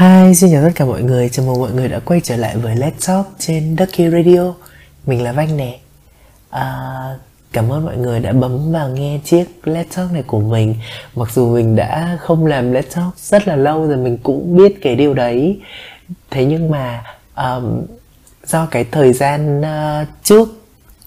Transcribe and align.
Hi, 0.00 0.34
xin 0.34 0.50
chào 0.52 0.62
tất 0.62 0.70
cả 0.74 0.84
mọi 0.84 1.02
người, 1.02 1.28
chào 1.28 1.46
mừng 1.46 1.60
mọi 1.60 1.70
người 1.72 1.88
đã 1.88 1.98
quay 1.98 2.20
trở 2.24 2.36
lại 2.36 2.56
với 2.56 2.76
Let's 2.76 3.06
Talk 3.06 3.26
trên 3.38 3.76
Ducky 3.78 4.10
Radio. 4.10 4.54
Mình 5.06 5.22
là 5.22 5.32
Vanh 5.32 5.56
nè. 5.56 5.78
À, 6.50 6.64
Cảm 7.52 7.72
ơn 7.72 7.84
mọi 7.84 7.96
người 7.96 8.20
đã 8.20 8.32
bấm 8.32 8.72
vào 8.72 8.88
nghe 8.88 9.20
chiếc 9.24 9.44
Let's 9.64 9.84
Talk 9.96 10.12
này 10.12 10.22
của 10.22 10.40
mình. 10.40 10.74
Mặc 11.16 11.28
dù 11.32 11.54
mình 11.54 11.76
đã 11.76 12.18
không 12.20 12.46
làm 12.46 12.72
Let's 12.72 12.82
Talk 12.94 13.18
rất 13.18 13.48
là 13.48 13.56
lâu 13.56 13.88
rồi 13.88 13.96
mình 13.96 14.18
cũng 14.22 14.56
biết 14.56 14.78
cái 14.82 14.96
điều 14.96 15.14
đấy. 15.14 15.60
Thế 16.30 16.44
nhưng 16.44 16.70
mà 16.70 17.04
um, 17.36 17.82
do 18.44 18.66
cái 18.66 18.84
thời 18.84 19.12
gian 19.12 19.60
uh, 19.60 20.08
trước 20.22 20.48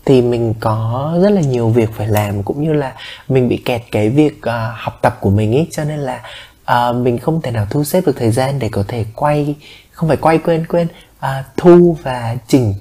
thì 0.06 0.22
mình 0.22 0.54
có 0.60 1.14
rất 1.22 1.30
là 1.30 1.42
nhiều 1.42 1.70
việc 1.70 1.90
phải 1.94 2.08
làm 2.08 2.44
cũng 2.44 2.64
như 2.64 2.74
là 2.74 2.94
mình 3.28 3.50
bị 3.50 3.58
kẹt 3.66 3.82
cái 3.92 4.10
việc 4.10 4.38
uh, 4.38 4.52
học 4.76 5.00
tập 5.02 5.18
của 5.22 5.30
mình 5.30 5.56
ấy 5.56 5.68
cho 5.72 5.84
nên 5.84 6.00
là 6.00 6.22
à, 6.66 6.92
mình 6.92 7.18
không 7.18 7.42
thể 7.42 7.52
nào 7.52 7.68
thu 7.70 7.84
xếp 7.84 8.06
được 8.06 8.16
thời 8.18 8.32
gian 8.32 8.60
để 8.60 8.70
có 8.70 8.84
thể 8.88 9.06
quay 9.16 9.56
không 9.92 10.10
phải 10.10 10.18
quay 10.18 10.38
quên 10.38 10.66
quên. 10.68 10.88
À, 11.20 11.46
thu 11.58 11.98
và 12.04 12.36
chỉnh 12.48 12.74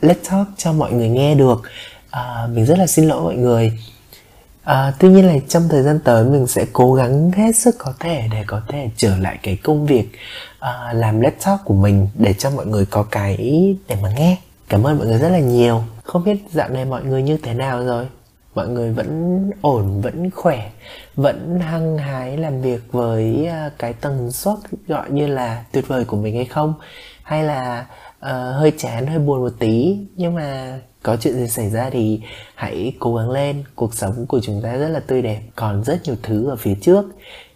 let's 0.00 0.14
talk 0.30 0.46
cho 0.56 0.72
mọi 0.72 0.92
người 0.92 1.08
nghe 1.08 1.34
được. 1.34 1.62
À, 2.10 2.46
mình 2.52 2.66
rất 2.66 2.78
là 2.78 2.86
xin 2.86 3.08
lỗi 3.08 3.22
mọi 3.22 3.34
người. 3.34 3.72
À, 4.64 4.92
tuy 4.98 5.08
nhiên 5.08 5.26
là 5.26 5.34
trong 5.48 5.68
thời 5.68 5.82
gian 5.82 6.00
tới 6.04 6.24
mình 6.24 6.46
sẽ 6.46 6.66
cố 6.72 6.94
gắng 6.94 7.32
hết 7.32 7.56
sức 7.56 7.74
có 7.78 7.94
thể 8.00 8.28
để 8.32 8.44
có 8.46 8.60
thể 8.68 8.90
trở 8.96 9.16
lại 9.16 9.38
cái 9.42 9.56
công 9.56 9.86
việc 9.86 10.08
à, 10.58 10.92
làm 10.92 11.20
let's 11.20 11.30
talk 11.44 11.60
của 11.64 11.74
mình 11.74 12.08
để 12.14 12.34
cho 12.38 12.50
mọi 12.50 12.66
người 12.66 12.86
có 12.86 13.02
cái 13.02 13.36
để 13.88 13.96
mà 14.02 14.12
nghe. 14.16 14.36
Cảm 14.68 14.86
ơn 14.86 14.98
mọi 14.98 15.06
người 15.06 15.18
rất 15.18 15.28
là 15.28 15.38
nhiều. 15.38 15.84
Không 16.04 16.24
biết 16.24 16.36
dạo 16.52 16.68
này 16.68 16.84
mọi 16.84 17.04
người 17.04 17.22
như 17.22 17.36
thế 17.42 17.54
nào 17.54 17.84
rồi? 17.84 18.06
Mọi 18.54 18.68
người 18.68 18.92
vẫn 18.92 19.50
ổn 19.60 20.00
vẫn 20.00 20.30
khỏe 20.30 20.70
vẫn 21.14 21.60
hăng 21.60 21.98
hái 21.98 22.36
làm 22.36 22.62
việc 22.62 22.92
với 22.92 23.46
à, 23.46 23.70
cái 23.78 23.92
tần 23.92 24.30
suất 24.30 24.58
gọi 24.88 25.10
như 25.10 25.26
là 25.26 25.64
tuyệt 25.72 25.88
vời 25.88 26.04
của 26.04 26.16
mình 26.16 26.34
hay 26.34 26.44
không? 26.44 26.74
Hay 27.22 27.44
là 27.44 27.86
uh, 28.18 28.30
hơi 28.30 28.72
chán 28.78 29.06
hơi 29.06 29.18
buồn 29.18 29.40
một 29.40 29.52
tí? 29.58 29.98
Nhưng 30.16 30.34
mà 30.34 30.78
có 31.02 31.16
chuyện 31.16 31.34
gì 31.34 31.48
xảy 31.48 31.70
ra 31.70 31.90
thì 31.90 32.20
hãy 32.54 32.92
cố 32.98 33.16
gắng 33.16 33.30
lên. 33.30 33.64
Cuộc 33.74 33.94
sống 33.94 34.26
của 34.26 34.40
chúng 34.42 34.62
ta 34.62 34.76
rất 34.76 34.88
là 34.88 35.00
tươi 35.00 35.22
đẹp 35.22 35.40
còn 35.56 35.84
rất 35.84 36.00
nhiều 36.04 36.16
thứ 36.22 36.48
ở 36.48 36.56
phía 36.56 36.74
trước. 36.80 37.04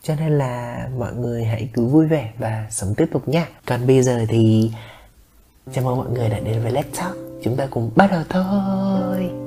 Cho 0.02 0.14
nên 0.14 0.38
là 0.38 0.88
mọi 0.98 1.14
người 1.14 1.44
hãy 1.44 1.68
cứ 1.74 1.86
vui 1.86 2.06
vẻ 2.06 2.32
và 2.38 2.66
sống 2.70 2.94
tiếp 2.96 3.06
tục 3.12 3.28
nha. 3.28 3.48
Còn 3.66 3.86
bây 3.86 4.02
giờ 4.02 4.24
thì 4.28 4.70
chào 5.72 5.84
mừng 5.84 5.96
mọi 5.96 6.10
người 6.10 6.28
đã 6.28 6.38
đến 6.38 6.62
với 6.62 6.72
Let's 6.72 6.96
Talk. 6.96 7.16
Chúng 7.42 7.56
ta 7.56 7.66
cùng 7.70 7.90
bắt 7.96 8.10
đầu 8.10 8.22
thôi. 8.28 9.45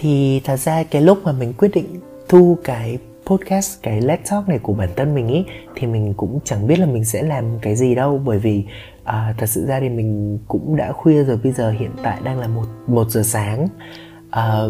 Thì 0.00 0.40
thật 0.44 0.56
ra 0.56 0.82
cái 0.82 1.02
lúc 1.02 1.18
mà 1.24 1.32
mình 1.32 1.52
quyết 1.52 1.70
định 1.74 2.00
thu 2.28 2.58
cái 2.64 2.98
podcast 3.26 3.82
cái 3.82 4.00
let's 4.00 4.16
talk 4.30 4.48
này 4.48 4.58
của 4.58 4.72
bản 4.72 4.88
thân 4.96 5.14
mình 5.14 5.28
ý 5.28 5.44
thì 5.76 5.86
mình 5.86 6.14
cũng 6.16 6.40
chẳng 6.44 6.66
biết 6.66 6.78
là 6.78 6.86
mình 6.86 7.04
sẽ 7.04 7.22
làm 7.22 7.58
cái 7.62 7.76
gì 7.76 7.94
đâu. 7.94 8.20
Bởi 8.24 8.38
vì 8.38 8.64
à, 9.04 9.34
thật 9.38 9.46
sự 9.46 9.66
ra 9.66 9.80
thì 9.80 9.88
mình 9.88 10.38
cũng 10.48 10.76
đã 10.76 10.92
khuya 10.92 11.24
rồi 11.24 11.36
bây 11.36 11.52
giờ 11.52 11.70
hiện 11.70 11.90
tại 12.02 12.18
đang 12.24 12.38
là 12.38 12.48
một 12.48 12.64
một 12.86 13.10
giờ 13.10 13.22
sáng. 13.22 13.68
À, 14.30 14.62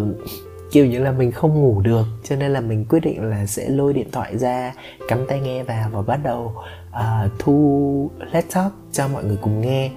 kiểu 0.72 0.86
như 0.86 0.98
là 0.98 1.12
mình 1.12 1.32
không 1.32 1.54
ngủ 1.54 1.80
được 1.80 2.06
cho 2.24 2.36
nên 2.36 2.52
là 2.52 2.60
mình 2.60 2.84
quyết 2.84 3.00
định 3.00 3.22
là 3.22 3.46
sẽ 3.46 3.68
lôi 3.68 3.92
điện 3.92 4.08
thoại 4.12 4.38
ra 4.38 4.74
cắm 5.08 5.26
tai 5.28 5.40
nghe 5.40 5.62
vào 5.62 5.90
và 5.92 6.02
bắt 6.02 6.20
đầu 6.24 6.52
uh, 6.90 7.32
thu 7.38 8.10
let's 8.32 8.42
talk 8.54 8.72
cho 8.92 9.08
mọi 9.08 9.24
người 9.24 9.38
cùng 9.42 9.60
nghe. 9.60 9.90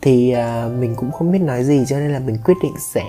Thì 0.00 0.34
uh, 0.34 0.72
mình 0.80 0.94
cũng 0.96 1.10
không 1.10 1.32
biết 1.32 1.38
nói 1.38 1.64
gì 1.64 1.84
cho 1.86 1.98
nên 1.98 2.12
là 2.12 2.18
mình 2.18 2.36
quyết 2.44 2.56
định 2.62 2.74
sẽ 2.94 3.04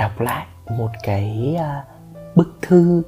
đọc 0.00 0.20
lại 0.20 0.46
một 0.70 0.90
cái 1.02 1.56
uh, 1.56 2.36
bức 2.36 2.58
thư 2.62 3.02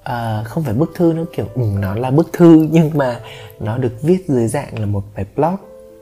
uh, 0.00 0.46
không 0.46 0.62
phải 0.62 0.74
bức 0.74 0.92
thư 0.94 1.12
nó 1.16 1.24
kiểu 1.36 1.46
ừ, 1.54 1.62
nó 1.78 1.94
là 1.94 2.10
bức 2.10 2.32
thư 2.32 2.68
nhưng 2.70 2.90
mà 2.94 3.20
nó 3.60 3.78
được 3.78 4.02
viết 4.02 4.24
dưới 4.28 4.48
dạng 4.48 4.78
là 4.78 4.86
một 4.86 5.02
bài 5.14 5.26
blog 5.36 5.56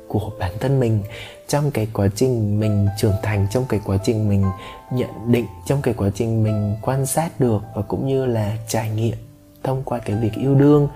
của 0.08 0.30
bản 0.38 0.52
thân 0.60 0.80
mình 0.80 1.02
trong 1.48 1.70
cái 1.70 1.89
quá 1.92 2.08
trình 2.14 2.61
mình 2.61 2.89
trưởng 2.98 3.14
thành 3.22 3.46
trong 3.50 3.64
cái 3.68 3.80
quá 3.84 3.96
trình 4.05 4.28
mình 4.28 4.45
nhận 4.90 5.33
định 5.33 5.46
trong 5.67 5.83
cái 5.83 5.95
quá 5.95 6.11
trình 6.14 6.42
mình 6.45 6.77
quan 6.83 7.06
sát 7.06 7.40
được 7.40 7.62
và 7.74 7.83
cũng 7.83 8.06
như 8.06 8.27
là 8.27 8.56
trải 8.68 8.90
nghiệm 8.90 9.16
thông 9.62 9.83
qua 9.84 9.98
cái 9.98 10.16
việc 10.16 10.33
yêu 10.33 10.55
đương 10.55 10.89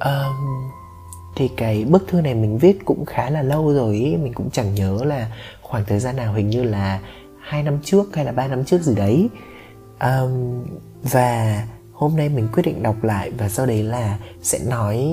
um, 0.00 0.70
thì 1.36 1.48
cái 1.56 1.84
bức 1.84 2.08
thư 2.08 2.20
này 2.20 2.34
mình 2.34 2.58
viết 2.58 2.84
cũng 2.84 3.04
khá 3.04 3.30
là 3.30 3.42
lâu 3.42 3.72
rồi 3.72 3.94
ý. 3.94 4.16
mình 4.16 4.32
cũng 4.32 4.50
chẳng 4.50 4.74
nhớ 4.74 4.98
là 5.04 5.30
khoảng 5.62 5.84
thời 5.84 5.98
gian 5.98 6.16
nào 6.16 6.32
hình 6.32 6.50
như 6.50 6.62
là 6.62 7.00
hai 7.48 7.62
năm 7.62 7.78
trước 7.84 8.16
hay 8.16 8.24
là 8.24 8.32
ba 8.32 8.48
năm 8.48 8.64
trước 8.64 8.82
gì 8.82 8.94
đấy. 8.94 9.28
Um, 10.00 10.64
và 11.02 11.66
hôm 11.92 12.16
nay 12.16 12.28
mình 12.28 12.48
quyết 12.52 12.62
định 12.62 12.82
đọc 12.82 13.04
lại 13.04 13.30
và 13.30 13.48
sau 13.48 13.66
đấy 13.66 13.82
là 13.82 14.18
sẽ 14.42 14.58
nói 14.58 15.06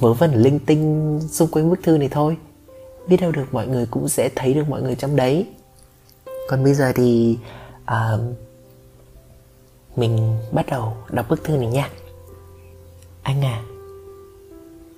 vớ 0.00 0.12
vẩn 0.12 0.34
linh 0.34 0.58
tinh 0.58 1.20
xung 1.30 1.48
quanh 1.50 1.70
bức 1.70 1.82
thư 1.82 1.98
này 1.98 2.08
thôi. 2.08 2.36
Biết 3.08 3.16
đâu 3.20 3.32
được 3.32 3.44
mọi 3.52 3.66
người 3.66 3.86
cũng 3.86 4.08
sẽ 4.08 4.28
thấy 4.34 4.54
được 4.54 4.68
mọi 4.68 4.82
người 4.82 4.94
trong 4.94 5.16
đấy. 5.16 5.46
Còn 6.48 6.64
bây 6.64 6.74
giờ 6.74 6.92
thì 6.94 7.38
uh, 7.82 8.20
mình 9.96 10.38
bắt 10.52 10.66
đầu 10.70 10.96
đọc 11.10 11.26
bức 11.28 11.44
thư 11.44 11.56
này 11.56 11.66
nha. 11.66 11.90
Anh 13.22 13.44
à 13.44 13.62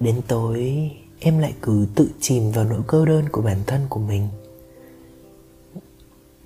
đến 0.01 0.21
tối 0.29 0.91
em 1.21 1.39
lại 1.39 1.55
cứ 1.63 1.87
tự 1.95 2.09
chìm 2.21 2.51
vào 2.51 2.65
nỗi 2.65 2.81
cô 2.87 3.05
đơn 3.05 3.25
của 3.33 3.43
bản 3.43 3.59
thân 3.67 3.81
của 3.89 4.01
mình 4.01 4.29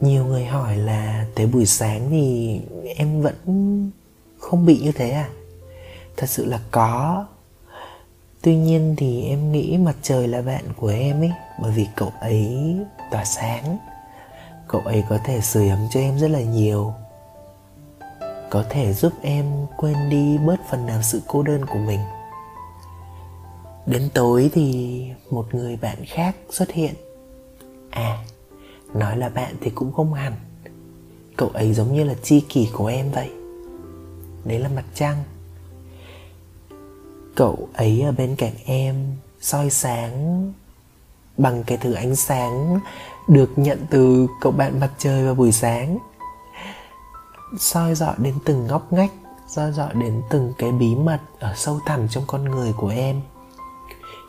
nhiều 0.01 0.25
người 0.25 0.45
hỏi 0.45 0.77
là 0.77 1.27
tới 1.34 1.47
buổi 1.47 1.67
sáng 1.67 2.11
thì 2.11 2.61
em 2.97 3.23
vẫn 3.23 3.34
không 4.39 4.67
bị 4.67 4.81
như 4.81 4.93
thế 4.93 5.11
à? 5.11 5.29
Thật 6.17 6.27
sự 6.31 6.45
là 6.45 6.61
có. 6.71 7.27
Tuy 8.43 8.56
nhiên 8.56 8.95
thì 8.99 9.25
em 9.25 9.53
nghĩ 9.53 9.77
mặt 9.79 9.97
trời 10.03 10.29
là 10.29 10.43
bạn 10.43 10.65
của 10.77 10.89
em 10.89 11.21
ấy, 11.21 11.33
bởi 11.62 11.73
vì 11.73 11.87
cậu 11.97 12.12
ấy 12.21 12.77
tỏa 13.11 13.25
sáng. 13.25 13.79
Cậu 14.69 14.81
ấy 14.81 15.05
có 15.09 15.19
thể 15.25 15.41
sưởi 15.41 15.69
ấm 15.69 15.87
cho 15.91 16.01
em 16.01 16.19
rất 16.19 16.29
là 16.31 16.41
nhiều. 16.41 16.95
Có 18.51 18.65
thể 18.71 18.93
giúp 18.93 19.12
em 19.23 19.47
quên 19.77 20.11
đi 20.11 20.39
bớt 20.39 20.61
phần 20.71 20.87
nào 20.87 21.03
sự 21.03 21.23
cô 21.27 21.43
đơn 21.43 21.67
của 21.67 21.79
mình. 21.79 22.01
Đến 23.87 24.09
tối 24.15 24.51
thì 24.53 25.01
một 25.31 25.55
người 25.55 25.77
bạn 25.77 26.05
khác 26.06 26.37
xuất 26.51 26.71
hiện. 26.71 26.95
À 27.91 28.19
nói 28.99 29.17
là 29.17 29.29
bạn 29.29 29.55
thì 29.61 29.71
cũng 29.71 29.93
không 29.93 30.15
hẳn. 30.15 30.33
Cậu 31.37 31.49
ấy 31.49 31.75
giống 31.75 31.95
như 31.95 32.05
là 32.05 32.15
chi 32.23 32.41
kỷ 32.41 32.69
của 32.73 32.87
em 32.87 33.11
vậy. 33.11 33.31
Đấy 34.45 34.59
là 34.59 34.69
mặt 34.69 34.84
trăng. 34.95 35.25
Cậu 37.35 37.69
ấy 37.75 38.01
ở 38.01 38.12
bên 38.12 38.37
cạnh 38.37 38.55
em, 38.65 39.17
soi 39.41 39.71
sáng 39.71 40.53
bằng 41.37 41.65
cái 41.65 41.79
thứ 41.79 41.93
ánh 41.93 42.17
sáng 42.17 42.81
được 43.29 43.51
nhận 43.56 43.87
từ 43.91 44.27
cậu 44.41 44.53
bạn 44.53 44.81
mặt 44.81 44.91
trời 44.99 45.25
vào 45.25 45.35
buổi 45.35 45.53
sáng. 45.53 45.99
Soi 47.59 47.95
dọi 47.95 48.15
đến 48.19 48.35
từng 48.45 48.67
ngóc 48.67 48.93
ngách, 48.93 49.12
soi 49.49 49.73
dọi 49.73 49.95
đến 49.95 50.23
từng 50.31 50.53
cái 50.59 50.73
bí 50.73 50.95
mật 50.95 51.21
ở 51.39 51.55
sâu 51.56 51.81
thẳm 51.87 52.09
trong 52.09 52.25
con 52.27 52.45
người 52.45 52.73
của 52.73 52.89
em 52.89 53.21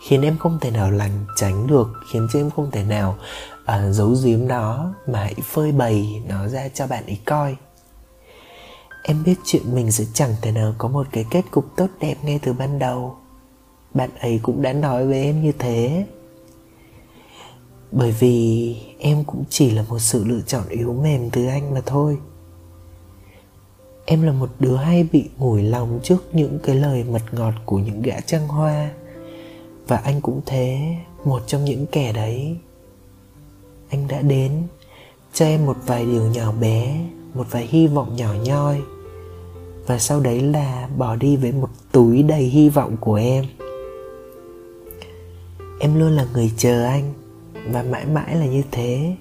khiến 0.02 0.22
em 0.22 0.38
không 0.38 0.60
thể 0.62 0.72
nào 0.72 0.92
lành 0.92 1.26
tránh 1.36 1.68
được 1.68 1.88
khiến 2.12 2.28
cho 2.34 2.40
em 2.40 2.50
không 2.50 2.72
thể 2.72 2.84
nào 2.84 3.18
uh, 3.62 3.68
giấu 3.92 4.16
giếm 4.24 4.48
nó 4.48 4.94
mà 5.08 5.20
hãy 5.20 5.36
phơi 5.44 5.72
bày 5.72 6.22
nó 6.28 6.48
ra 6.48 6.68
cho 6.74 6.88
bạn 6.88 7.06
ấy 7.06 7.20
coi. 7.26 7.56
Em 9.04 9.24
biết 9.24 9.36
chuyện 9.46 9.76
mình 9.76 9.92
sẽ 9.92 10.06
chẳng 10.14 10.36
thể 10.42 10.52
nào 10.52 10.76
có 10.78 10.88
một 10.88 11.08
cái 11.12 11.26
kết 11.32 11.42
cục 11.52 11.66
tốt 11.76 11.88
đẹp 12.00 12.16
ngay 12.24 12.40
từ 12.44 12.54
ban 12.54 12.80
đầu. 12.80 13.18
Bạn 13.94 14.10
ấy 14.20 14.40
cũng 14.44 14.62
đã 14.62 14.74
nói 14.74 15.08
với 15.08 15.24
em 15.24 15.44
như 15.44 15.52
thế. 15.60 16.06
Bởi 17.92 18.12
vì 18.12 18.76
em 19.00 19.24
cũng 19.24 19.44
chỉ 19.50 19.72
là 19.72 19.84
một 19.90 20.00
sự 20.00 20.24
lựa 20.24 20.42
chọn 20.42 20.64
yếu 20.70 20.94
mềm 20.94 21.30
từ 21.30 21.48
anh 21.48 21.74
mà 21.74 21.82
thôi. 21.86 22.18
Em 24.06 24.22
là 24.22 24.32
một 24.32 24.50
đứa 24.60 24.76
hay 24.76 25.08
bị 25.12 25.30
ngủi 25.38 25.64
lòng 25.64 26.00
trước 26.04 26.36
những 26.36 26.60
cái 26.64 26.76
lời 26.76 27.04
mật 27.04 27.22
ngọt 27.32 27.54
của 27.66 27.80
những 27.80 28.02
gã 28.02 28.20
trăng 28.20 28.48
hoa 28.48 28.92
và 29.88 29.98
anh 29.98 30.22
cũng 30.22 30.42
thế 30.46 30.96
một 31.26 31.42
trong 31.48 31.66
những 31.66 31.86
kẻ 31.92 32.14
đấy. 32.14 32.58
Anh 33.90 34.08
đã 34.08 34.22
đến 34.22 34.52
cho 35.34 35.46
em 35.46 35.66
một 35.66 35.78
vài 35.86 36.06
điều 36.06 36.28
nhỏ 36.28 36.52
bé 36.52 37.08
một 37.38 37.48
vài 37.52 37.68
hy 37.68 37.88
vọng 37.88 38.16
nhỏ 38.16 38.34
nhoi. 38.44 38.82
Và 39.86 40.00
sau 40.00 40.20
đấy 40.20 40.42
là 40.42 40.90
bỏ 40.98 41.16
đi 41.16 41.36
với 41.36 41.52
một 41.52 41.70
túi 41.92 42.24
đầy 42.24 42.44
hy 42.44 42.70
vọng 42.70 42.98
của 43.00 43.16
em. 43.16 43.46
Em 45.80 46.00
luôn 46.00 46.12
là 46.12 46.28
người 46.34 46.52
chờ 46.58 46.86
anh 46.86 47.14
và 47.68 47.84
mãi 47.84 48.06
mãi 48.06 48.36
là 48.36 48.46
như 48.46 48.64
thế. 48.72 49.16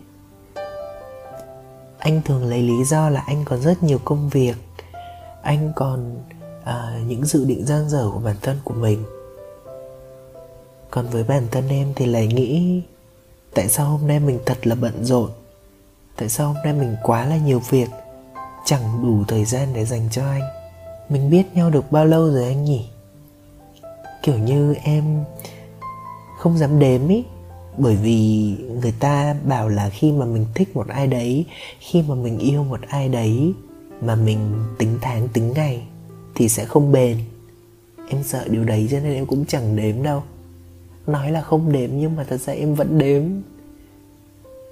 Anh 1.99 2.23
thường 2.25 2.45
lấy 2.45 2.63
lý 2.63 2.85
do 2.85 3.11
là 3.11 3.21
anh 3.27 3.45
còn 3.45 3.61
rất 3.61 3.83
nhiều 3.83 3.99
công 4.05 4.29
việc. 4.29 4.55
Anh 5.43 5.73
còn 5.77 6.17
uh, 6.63 7.09
những 7.09 7.25
dự 7.25 7.45
định 7.45 7.65
dang 7.67 7.89
dở 7.89 8.11
của 8.15 8.21
bản 8.21 8.37
thân 8.43 8.57
của 8.65 8.75
mình 8.75 9.05
còn 10.97 11.07
với 11.09 11.25
bản 11.25 11.47
thân 11.51 11.69
em 11.69 11.93
thì 11.97 12.07
lại 12.07 12.27
nghĩ, 12.27 12.83
tại 13.55 13.69
sao 13.69 13.87
hôm 13.87 14.07
nay 14.07 14.21
mình 14.21 14.39
thật 14.47 14.67
là 14.67 14.75
bận 14.75 15.05
rộn? 15.05 15.31
Tại 16.17 16.29
sao 16.29 16.53
hôm 16.53 16.57
nay 16.65 16.73
mình 16.73 16.97
quá 17.03 17.27
là 17.27 17.37
nhiều 17.37 17.63
việc? 17.71 17.89
Chẳng 18.65 19.03
đủ 19.03 19.25
thời 19.29 19.45
gian 19.45 19.69
để 19.75 19.85
dành 19.85 20.09
cho 20.11 20.23
anh. 20.23 20.43
Mình 21.09 21.31
biết 21.31 21.43
nhau 21.55 21.71
được 21.71 21.93
bao 21.93 22.05
lâu 22.05 22.31
rồi 22.31 22.45
anh 22.45 22.65
nhỉ? 22.65 22.89
Kiểu 24.23 24.39
như 24.39 24.75
em 24.83 25.25
không 26.39 26.59
dám 26.59 26.79
đếm 26.79 27.09
ý. 27.09 27.25
Bởi 27.79 27.97
vì 27.97 28.53
người 28.83 28.95
ta 29.01 29.37
bảo 29.45 29.69
là 29.69 29.89
khi 29.89 30.13
mà 30.13 30.25
mình 30.27 30.47
thích 30.55 30.77
một 30.77 30.89
ai 30.89 31.07
đấy, 31.07 31.47
khi 31.79 32.03
mà 32.03 32.15
mình 32.15 32.39
yêu 32.39 32.65
một 32.65 32.81
ai 32.89 33.09
đấy 33.09 33.53
mà 34.01 34.15
mình 34.15 34.65
tính 34.79 34.99
tháng, 35.01 35.29
tính 35.29 35.53
ngày 35.53 35.83
thì 36.35 36.49
sẽ 36.49 36.65
không 36.65 36.93
bền. 36.93 37.19
Em 38.09 38.23
sợ 38.25 38.49
điều 38.49 38.65
đấy 38.65 38.89
cho 38.91 39.01
nên 39.01 39.15
em 39.15 39.27
cũng 39.27 39.45
chẳng 39.47 39.77
đếm 39.77 40.03
đâu 40.03 40.23
nói 41.07 41.31
là 41.31 41.43
không 41.43 41.73
đếm 41.73 41.91
nhưng 41.93 42.17
mà 42.17 42.25
thật 42.25 42.37
ra 42.37 42.53
em 42.53 42.75
vẫn 42.75 42.99
đếm. 42.99 43.23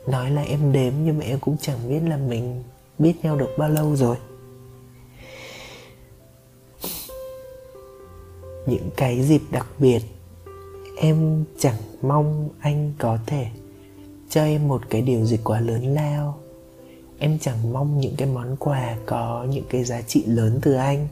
Nói 0.07 0.31
là 0.31 0.43
em 0.43 0.73
đếm 0.73 0.93
nhưng 1.05 1.19
mà 1.19 1.25
em 1.25 1.39
cũng 1.41 1.57
chẳng 1.61 1.79
biết 1.89 2.01
là 2.09 2.17
mình 2.17 2.63
biết 2.99 3.15
nhau 3.23 3.37
được 3.37 3.51
bao 3.59 3.69
lâu 3.69 3.97
rồi. 3.97 4.17
Những 8.67 8.91
cái 8.97 9.23
dịp 9.23 9.43
đặc 9.51 9.67
biệt, 9.79 10.01
em 10.97 11.45
chẳng 11.59 11.77
mong 12.03 12.49
anh 12.61 12.93
có 12.99 13.19
thể 13.27 13.47
cho 14.29 14.45
em 14.45 14.69
một 14.69 14.83
cái 14.91 15.03
điều 15.03 15.25
gì 15.25 15.39
quá 15.45 15.61
lớn 15.61 15.95
lao. 15.95 16.39
Em 17.19 17.39
chẳng 17.39 17.73
mong 17.73 18.01
những 18.01 18.17
cái 18.17 18.29
món 18.29 18.57
quà 18.57 18.97
có 19.07 19.47
những 19.51 19.65
cái 19.71 19.85
giá 19.85 20.03
trị 20.03 20.25
lớn 20.27 20.59
từ 20.63 20.73
anh. 20.73 21.09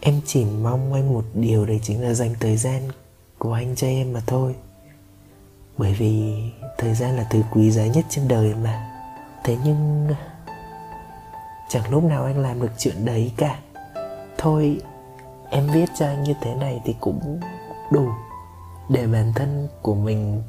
Em 0.00 0.20
chỉ 0.26 0.44
mong 0.44 0.92
anh 0.92 1.12
một 1.12 1.24
điều 1.34 1.66
đấy 1.66 1.80
chính 1.82 2.02
là 2.02 2.14
dành 2.14 2.34
thời 2.40 2.56
gian 2.56 2.82
của 3.40 3.52
anh 3.52 3.76
cho 3.76 3.86
em 3.86 4.12
mà 4.12 4.20
thôi. 4.26 4.54
Bởi 5.78 5.94
vì 5.94 6.42
thời 6.78 6.94
gian 6.94 7.16
là 7.16 7.26
thứ 7.30 7.42
quý 7.52 7.70
giá 7.70 7.86
nhất 7.86 8.04
trên 8.08 8.28
đời 8.28 8.54
mà. 8.54 8.90
Thế 9.44 9.56
nhưng, 9.64 10.08
chẳng 11.68 11.90
lúc 11.90 12.04
nào 12.04 12.24
anh 12.24 12.38
làm 12.38 12.62
được 12.62 12.72
chuyện 12.78 13.04
đấy 13.04 13.32
cả. 13.36 13.60
Thôi, 14.38 14.80
em 15.50 15.70
viết 15.72 15.86
cho 15.98 16.06
anh 16.06 16.22
như 16.22 16.34
thế 16.40 16.54
này 16.54 16.80
thì 16.84 16.94
cũng 17.00 17.40
đủ 17.92 18.08
để 18.88 19.06
bản 19.06 19.32
thân 19.36 19.68
của 19.82 19.94
mình 19.94 20.42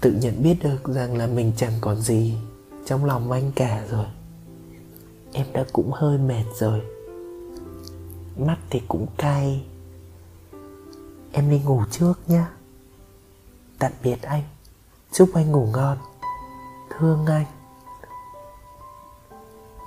tự 0.00 0.12
nhận 0.12 0.42
biết 0.42 0.56
được 0.62 0.88
rằng 0.88 1.16
là 1.16 1.26
mình 1.26 1.52
chẳng 1.56 1.72
còn 1.80 1.96
gì 1.96 2.34
trong 2.86 3.04
lòng 3.04 3.32
anh 3.32 3.52
cả 3.56 3.84
rồi. 3.90 4.06
Em 5.32 5.46
đã 5.52 5.64
cũng 5.72 5.92
hơi 5.92 6.18
mệt 6.18 6.44
rồi. 6.58 6.80
Mắt 8.36 8.56
thì 8.70 8.82
cũng 8.88 9.06
cay 9.18 9.62
em 11.32 11.50
đi 11.50 11.58
ngủ 11.58 11.82
trước 11.90 12.14
nhé 12.26 12.44
tạm 13.78 13.92
biệt 14.02 14.22
anh. 14.22 14.42
Chúc 15.12 15.30
anh 15.34 15.52
ngủ 15.52 15.66
ngon. 15.72 15.98
Thương 16.98 17.26
anh. 17.26 17.46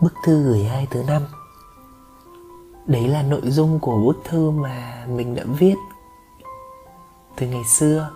Bức 0.02 0.14
thư 0.26 0.44
gửi 0.44 0.66
ai 0.66 0.88
thứ 0.92 1.04
năm? 1.04 1.22
Đấy 2.88 3.08
là 3.08 3.24
nội 3.24 3.42
dung 3.44 3.80
của 3.80 3.98
bức 4.06 4.18
thư 4.24 4.52
mà 4.52 5.06
mình 5.10 5.36
đã 5.36 5.44
viết 5.60 5.76
từ 7.36 7.48
ngày 7.48 7.64
xưa. 7.66 8.10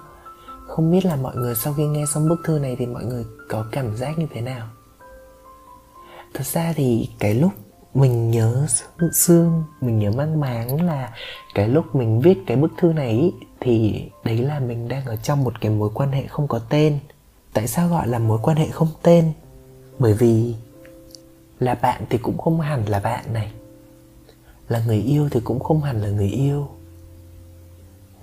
Không 0.67 0.91
biết 0.91 1.05
là 1.05 1.15
mọi 1.15 1.35
người 1.35 1.55
sau 1.55 1.73
khi 1.73 1.87
nghe 1.87 2.05
xong 2.13 2.29
bức 2.29 2.39
thư 2.45 2.59
này 2.59 2.75
thì 2.79 2.85
mọi 2.85 3.05
người 3.05 3.25
có 3.49 3.65
cảm 3.71 3.97
giác 3.97 4.19
như 4.19 4.27
thế 4.33 4.41
nào? 4.41 4.67
Thật 6.33 6.47
ra 6.47 6.73
thì 6.75 7.09
cái 7.19 7.33
lúc 7.33 7.51
mình 7.95 8.31
nhớ 8.31 8.67
xương, 9.13 9.63
mình 9.81 9.99
nhớ 9.99 10.11
mang 10.11 10.39
máng 10.39 10.81
là 10.81 11.13
cái 11.53 11.67
lúc 11.67 11.95
mình 11.95 12.21
viết 12.21 12.37
cái 12.47 12.57
bức 12.57 12.71
thư 12.77 12.93
này 12.93 13.31
thì 13.59 14.05
đấy 14.23 14.37
là 14.37 14.59
mình 14.59 14.87
đang 14.87 15.05
ở 15.05 15.15
trong 15.15 15.43
một 15.43 15.61
cái 15.61 15.71
mối 15.71 15.89
quan 15.93 16.11
hệ 16.11 16.27
không 16.27 16.47
có 16.47 16.59
tên. 16.59 16.99
Tại 17.53 17.67
sao 17.67 17.89
gọi 17.89 18.07
là 18.07 18.19
mối 18.19 18.39
quan 18.41 18.57
hệ 18.57 18.67
không 18.67 18.87
tên? 19.01 19.31
Bởi 19.99 20.13
vì 20.13 20.55
là 21.59 21.75
bạn 21.75 22.01
thì 22.09 22.17
cũng 22.17 22.37
không 22.37 22.59
hẳn 22.59 22.89
là 22.89 22.99
bạn 22.99 23.33
này. 23.33 23.51
Là 24.69 24.81
người 24.87 25.01
yêu 25.01 25.29
thì 25.31 25.39
cũng 25.39 25.59
không 25.59 25.81
hẳn 25.81 26.01
là 26.01 26.09
người 26.09 26.29
yêu. 26.29 26.67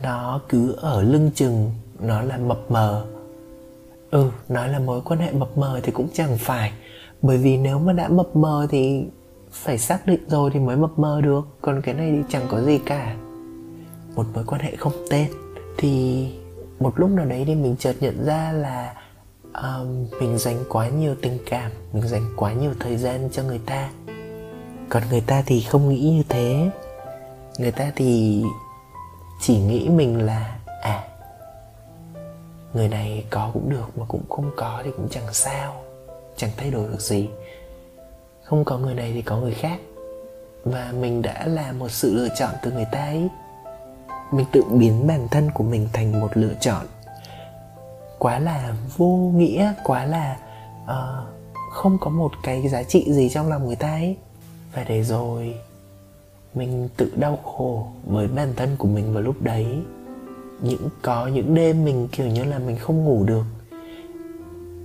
Nó 0.02 0.40
cứ 0.48 0.72
ở 0.72 1.02
lưng 1.02 1.30
chừng, 1.34 1.70
nó 2.00 2.22
là 2.22 2.36
mập 2.36 2.70
mờ. 2.70 3.06
Ừ 4.10 4.30
nói 4.48 4.68
là 4.68 4.78
mối 4.78 5.00
quan 5.04 5.20
hệ 5.20 5.32
mập 5.32 5.58
mờ 5.58 5.80
thì 5.82 5.92
cũng 5.92 6.08
chẳng 6.12 6.38
phải. 6.38 6.72
Bởi 7.22 7.38
vì 7.38 7.56
nếu 7.56 7.78
mà 7.78 7.92
đã 7.92 8.08
mập 8.08 8.36
mờ 8.36 8.66
thì 8.70 9.04
phải 9.52 9.78
xác 9.78 10.06
định 10.06 10.28
rồi 10.28 10.50
thì 10.54 10.60
mới 10.60 10.76
mập 10.76 10.98
mờ 10.98 11.20
được. 11.20 11.40
Còn 11.60 11.82
cái 11.82 11.94
này 11.94 12.10
thì 12.10 12.22
chẳng 12.28 12.46
có 12.50 12.60
gì 12.60 12.78
cả. 12.78 13.16
Một 14.14 14.26
mối 14.34 14.44
quan 14.46 14.60
hệ 14.60 14.76
không 14.76 14.92
tên 15.10 15.30
thì 15.78 16.26
một 16.80 16.92
lúc 16.96 17.10
nào 17.10 17.26
đấy 17.26 17.44
thì 17.46 17.54
mình 17.54 17.76
chợt 17.78 17.94
nhận 18.00 18.24
ra 18.24 18.52
là 18.52 18.94
um, 19.54 20.06
mình 20.20 20.38
dành 20.38 20.64
quá 20.68 20.88
nhiều 20.88 21.14
tình 21.22 21.38
cảm 21.50 21.70
mình 21.92 22.08
dành 22.08 22.34
quá 22.36 22.52
nhiều 22.52 22.72
thời 22.80 22.96
gian 22.96 23.28
cho 23.32 23.42
người 23.42 23.60
ta. 23.66 23.90
Còn 24.88 25.02
người 25.10 25.22
ta 25.26 25.42
thì 25.46 25.60
không 25.60 25.88
nghĩ 25.88 26.10
như 26.10 26.22
thế. 26.28 26.70
Người 27.58 27.72
ta 27.72 27.92
thì 27.96 28.42
chỉ 29.40 29.58
nghĩ 29.58 29.88
mình 29.88 30.26
là 30.26 30.58
à 30.82 31.04
người 32.74 32.88
này 32.88 33.24
có 33.30 33.50
cũng 33.52 33.70
được 33.70 33.98
mà 33.98 34.04
cũng 34.08 34.22
không 34.28 34.50
có 34.56 34.80
thì 34.84 34.90
cũng 34.96 35.08
chẳng 35.10 35.32
sao 35.32 35.82
chẳng 36.36 36.50
thay 36.56 36.70
đổi 36.70 36.88
được 36.88 37.00
gì 37.00 37.28
không 38.44 38.64
có 38.64 38.78
người 38.78 38.94
này 38.94 39.12
thì 39.12 39.22
có 39.22 39.36
người 39.36 39.54
khác. 39.54 39.78
Và 40.64 40.92
mình 41.00 41.22
đã 41.22 41.46
là 41.46 41.72
một 41.72 41.90
sự 41.90 42.14
lựa 42.14 42.28
chọn 42.38 42.50
từ 42.62 42.72
người 42.72 42.86
ta 42.92 43.04
ấy. 43.04 43.28
Mình 44.32 44.46
tự 44.52 44.62
biến 44.70 45.06
bản 45.06 45.28
thân 45.30 45.50
của 45.54 45.64
mình 45.64 45.88
thành 45.92 46.20
một 46.20 46.36
lựa 46.36 46.54
chọn. 46.60 46.86
Quá 48.18 48.38
là 48.38 48.74
vô 48.96 49.32
nghĩa 49.34 49.72
quá 49.84 50.04
là 50.04 50.36
uh, 50.84 51.28
không 51.72 51.98
có 52.00 52.10
một 52.10 52.32
cái 52.42 52.68
giá 52.68 52.82
trị 52.82 53.12
gì 53.12 53.28
trong 53.28 53.48
lòng 53.48 53.66
người 53.66 53.76
ta 53.76 53.88
ấy. 53.88 54.16
Và 54.74 54.84
để 54.84 55.02
rồi 55.02 55.54
mình 56.54 56.88
tự 56.96 57.12
đau 57.16 57.36
khổ 57.36 57.86
với 58.04 58.28
bản 58.28 58.52
thân 58.56 58.76
của 58.78 58.88
mình 58.88 59.14
vào 59.14 59.22
lúc 59.22 59.42
đấy. 59.42 59.66
Những 60.60 60.88
có 61.02 61.26
những 61.26 61.54
đêm 61.54 61.84
mình 61.84 62.08
kiểu 62.12 62.26
như 62.26 62.44
là 62.44 62.58
mình 62.58 62.76
không 62.76 63.04
ngủ 63.04 63.24
được. 63.24 63.44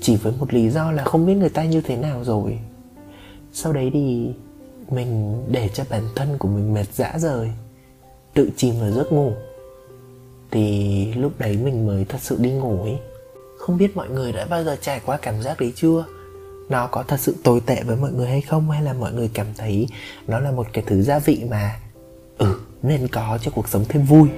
Chỉ 0.01 0.15
với 0.15 0.33
một 0.39 0.53
lý 0.53 0.69
do 0.69 0.91
là 0.91 1.03
không 1.03 1.25
biết 1.25 1.35
người 1.35 1.49
ta 1.49 1.63
như 1.63 1.81
thế 1.81 1.95
nào 1.95 2.23
rồi 2.23 2.59
sau 3.59 3.73
đấy 3.73 3.89
thì 3.93 4.33
mình 4.89 5.43
để 5.51 5.69
cho 5.73 5.83
bản 5.89 6.03
thân 6.15 6.37
của 6.37 6.47
mình 6.47 6.73
mệt 6.73 6.93
dã 6.93 7.13
rời, 7.17 7.51
tự 8.33 8.49
chìm 8.57 8.75
vào 8.79 8.91
giấc 8.91 9.11
ngủ. 9.11 9.31
Thì 10.51 11.13
lúc 11.13 11.31
đấy 11.39 11.57
mình 11.57 11.87
mới 11.87 12.05
thật 12.05 12.17
sự 12.21 12.37
đi 12.39 12.51
ngủ 12.51 12.83
ấy. 12.83 12.97
Không 13.57 13.77
biết 13.77 13.95
mọi 13.95 14.09
người 14.09 14.31
đã 14.31 14.45
bao 14.45 14.63
giờ 14.63 14.77
trải 14.81 15.01
qua 15.05 15.17
cảm 15.17 15.41
giác 15.41 15.59
đấy 15.59 15.73
chưa? 15.75 16.05
Nó 16.69 16.87
có 16.87 17.03
thật 17.03 17.19
sự 17.19 17.35
tồi 17.43 17.61
tệ 17.65 17.83
với 17.83 17.97
mọi 17.97 18.11
người 18.11 18.27
hay 18.27 18.41
không? 18.41 18.71
Hay 18.71 18.83
là 18.83 18.93
mọi 18.93 19.13
người 19.13 19.29
cảm 19.33 19.47
thấy 19.57 19.87
nó 20.27 20.39
là 20.39 20.51
một 20.51 20.67
cái 20.73 20.83
thứ 20.87 21.01
gia 21.01 21.19
vị 21.19 21.45
mà 21.49 21.79
ừ 22.37 22.59
nên 22.83 23.07
có 23.07 23.37
cho 23.41 23.51
cuộc 23.55 23.67
sống 23.67 23.85
thêm 23.89 24.05
vui? 24.05 24.29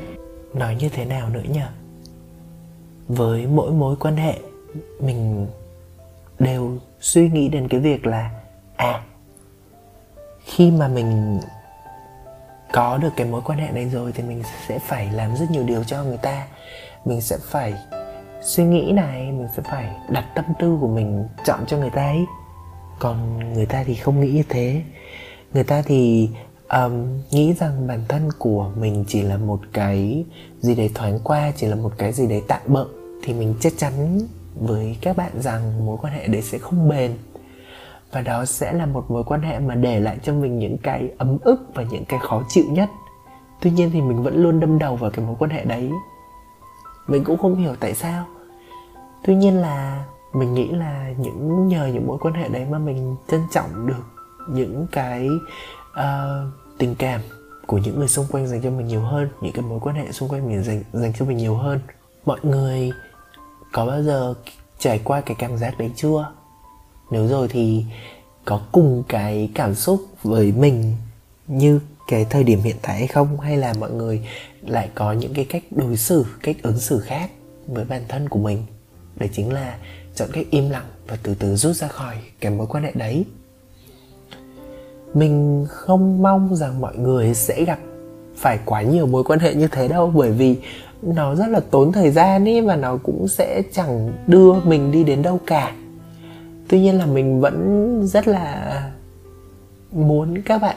Nói 0.53 0.75
như 0.79 0.89
thế 0.89 1.05
nào 1.05 1.29
nữa 1.29 1.43
nhỉ? 1.53 1.59
Với 3.07 3.47
mỗi 3.47 3.71
mối 3.71 3.95
quan 3.99 4.17
hệ, 4.17 4.39
mình 4.99 5.47
đều 6.39 6.77
suy 7.01 7.29
nghĩ 7.29 7.49
đến 7.49 7.67
cái 7.67 7.79
việc 7.79 8.05
là 8.05 8.31
à 8.75 9.03
khi 10.49 10.71
mà 10.71 10.87
mình 10.87 11.39
có 12.71 12.97
được 12.97 13.09
cái 13.15 13.27
mối 13.27 13.41
quan 13.45 13.59
hệ 13.59 13.71
này 13.71 13.89
rồi 13.89 14.11
thì 14.11 14.23
mình 14.23 14.43
sẽ 14.67 14.79
phải 14.79 15.11
làm 15.11 15.35
rất 15.35 15.51
nhiều 15.51 15.63
điều 15.63 15.83
cho 15.83 16.03
người 16.03 16.17
ta. 16.17 16.47
Mình 17.05 17.21
sẽ 17.21 17.37
phải 17.41 17.73
suy 18.41 18.63
nghĩ 18.63 18.91
này 18.91 19.31
mình 19.31 19.47
sẽ 19.55 19.63
phải 19.63 19.95
đặt 20.09 20.25
tâm 20.35 20.45
tư 20.59 20.77
của 20.81 20.87
mình 20.87 21.27
chọn 21.45 21.59
cho 21.67 21.77
người 21.77 21.89
ta 21.89 22.07
ấy. 22.07 22.25
Còn 22.99 23.39
người 23.53 23.65
ta 23.65 23.83
thì 23.83 23.95
không 23.95 24.21
nghĩ 24.21 24.31
như 24.31 24.43
thế. 24.49 24.81
Người 25.53 25.63
ta 25.63 25.81
thì 25.85 26.29
um, 26.69 27.21
nghĩ 27.31 27.53
rằng 27.53 27.87
bản 27.87 28.03
thân 28.07 28.29
của 28.39 28.71
mình 28.75 29.05
chỉ 29.07 29.21
là 29.21 29.37
một 29.37 29.59
cái 29.73 30.25
gì 30.59 30.75
đấy 30.75 30.91
thoáng 30.95 31.19
qua 31.23 31.51
chỉ 31.55 31.67
là 31.67 31.75
một 31.75 31.93
cái 31.97 32.13
gì 32.13 32.27
đấy 32.27 32.41
tạm 32.47 32.61
bợ 32.67 32.85
thì 33.23 33.33
mình 33.33 33.55
chắc 33.59 33.73
chắn 33.77 34.19
với 34.55 34.97
các 35.01 35.17
bạn 35.17 35.31
rằng 35.41 35.85
mối 35.85 35.97
quan 36.01 36.13
hệ 36.13 36.27
đấy 36.27 36.41
sẽ 36.41 36.57
không 36.57 36.89
bền 36.89 37.17
và 38.11 38.21
đó 38.21 38.45
sẽ 38.45 38.73
là 38.73 38.85
một 38.85 39.11
mối 39.11 39.23
quan 39.23 39.41
hệ 39.41 39.59
mà 39.59 39.75
để 39.75 39.99
lại 39.99 40.17
cho 40.23 40.33
mình 40.33 40.59
những 40.59 40.77
cái 40.77 41.11
ấm 41.17 41.37
ức 41.41 41.59
và 41.73 41.83
những 41.83 42.05
cái 42.05 42.19
khó 42.19 42.43
chịu 42.49 42.65
nhất. 42.69 42.89
Tuy 43.61 43.71
nhiên 43.71 43.89
thì 43.93 44.01
mình 44.01 44.23
vẫn 44.23 44.43
luôn 44.43 44.59
đâm 44.59 44.79
đầu 44.79 44.95
vào 44.95 45.11
cái 45.11 45.25
mối 45.25 45.35
quan 45.39 45.51
hệ 45.51 45.65
đấy. 45.65 45.91
Mình 47.07 47.23
cũng 47.23 47.37
không 47.37 47.55
hiểu 47.55 47.75
tại 47.79 47.93
sao. 47.93 48.25
Tuy 49.23 49.35
nhiên 49.35 49.57
là 49.57 50.05
mình 50.33 50.53
nghĩ 50.53 50.67
là 50.67 51.13
những 51.17 51.67
nhờ 51.67 51.85
những 51.93 52.07
mối 52.07 52.17
quan 52.21 52.33
hệ 52.33 52.49
đấy 52.49 52.65
mà 52.71 52.79
mình 52.79 53.15
trân 53.27 53.41
trọng 53.51 53.87
được 53.87 54.03
những 54.49 54.87
cái 54.91 55.29
uh, 55.91 56.53
tình 56.77 56.95
cảm 56.95 57.21
của 57.67 57.77
những 57.77 57.99
người 57.99 58.07
xung 58.07 58.25
quanh 58.31 58.47
dành 58.47 58.61
cho 58.61 58.69
mình 58.69 58.87
nhiều 58.87 59.01
hơn 59.01 59.29
những 59.41 59.53
cái 59.53 59.65
mối 59.69 59.79
quan 59.79 59.95
hệ 59.95 60.11
xung 60.11 60.29
quanh 60.29 60.47
mình 60.47 60.63
dành 60.63 60.83
dành 60.93 61.13
cho 61.13 61.25
mình 61.25 61.37
nhiều 61.37 61.55
hơn. 61.55 61.79
Mọi 62.25 62.39
người 62.43 62.91
có 63.71 63.85
bao 63.85 64.03
giờ 64.03 64.33
trải 64.79 65.01
qua 65.03 65.21
cái 65.21 65.35
cảm 65.39 65.57
giác 65.57 65.79
đấy 65.79 65.91
chưa? 65.95 66.31
Nếu 67.11 67.27
rồi 67.27 67.47
thì 67.47 67.85
có 68.45 68.61
cùng 68.71 69.03
cái 69.07 69.49
cảm 69.53 69.75
xúc 69.75 70.01
với 70.23 70.51
mình 70.51 70.93
như 71.47 71.79
cái 72.07 72.25
thời 72.29 72.43
điểm 72.43 72.61
hiện 72.61 72.75
tại 72.81 72.97
hay 72.97 73.07
không? 73.07 73.39
Hay 73.39 73.57
là 73.57 73.73
mọi 73.79 73.91
người 73.91 74.27
lại 74.61 74.89
có 74.95 75.13
những 75.13 75.33
cái 75.33 75.45
cách 75.45 75.63
đối 75.71 75.97
xử, 75.97 76.25
cách 76.43 76.55
ứng 76.61 76.79
xử 76.79 76.99
khác 76.99 77.31
với 77.67 77.85
bản 77.85 78.01
thân 78.07 78.29
của 78.29 78.39
mình? 78.39 78.63
Đấy 79.15 79.29
chính 79.33 79.53
là 79.53 79.77
chọn 80.15 80.29
cách 80.33 80.45
im 80.49 80.69
lặng 80.69 80.85
và 81.07 81.17
từ 81.23 81.35
từ 81.39 81.55
rút 81.55 81.75
ra 81.75 81.87
khỏi 81.87 82.15
cái 82.39 82.51
mối 82.51 82.67
quan 82.67 82.83
hệ 82.83 82.91
đấy. 82.95 83.25
Mình 85.13 85.65
không 85.69 86.21
mong 86.21 86.55
rằng 86.55 86.81
mọi 86.81 86.97
người 86.97 87.33
sẽ 87.33 87.63
gặp 87.63 87.79
phải 88.35 88.59
quá 88.65 88.81
nhiều 88.81 89.05
mối 89.05 89.23
quan 89.23 89.39
hệ 89.39 89.53
như 89.53 89.67
thế 89.67 89.87
đâu, 89.87 90.11
bởi 90.15 90.31
vì 90.31 90.57
nó 91.01 91.35
rất 91.35 91.47
là 91.47 91.59
tốn 91.71 91.91
thời 91.91 92.11
gian 92.11 92.47
ấy 92.47 92.61
và 92.61 92.75
nó 92.75 92.97
cũng 93.03 93.27
sẽ 93.27 93.61
chẳng 93.73 94.11
đưa 94.27 94.53
mình 94.53 94.91
đi 94.91 95.03
đến 95.03 95.21
đâu 95.21 95.39
cả 95.45 95.75
tuy 96.69 96.79
nhiên 96.79 96.97
là 96.97 97.05
mình 97.05 97.41
vẫn 97.41 97.99
rất 98.07 98.27
là 98.27 98.91
muốn 99.91 100.41
các 100.41 100.61
bạn 100.61 100.75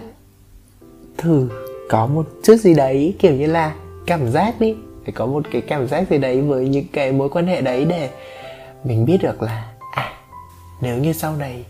thử 1.18 1.48
có 1.88 2.06
một 2.06 2.28
chút 2.42 2.56
gì 2.56 2.74
đấy 2.74 3.14
kiểu 3.18 3.34
như 3.34 3.46
là 3.46 3.74
cảm 4.06 4.30
giác 4.30 4.60
đi 4.60 4.74
phải 5.04 5.12
có 5.12 5.26
một 5.26 5.42
cái 5.52 5.62
cảm 5.62 5.88
giác 5.88 6.10
gì 6.10 6.18
đấy 6.18 6.40
với 6.40 6.68
những 6.68 6.86
cái 6.92 7.12
mối 7.12 7.28
quan 7.28 7.46
hệ 7.46 7.60
đấy 7.60 7.84
để 7.84 8.10
mình 8.84 9.04
biết 9.04 9.18
được 9.22 9.42
là 9.42 9.72
à 9.92 10.12
nếu 10.80 10.98
như 10.98 11.12
sau 11.12 11.36
này 11.36 11.64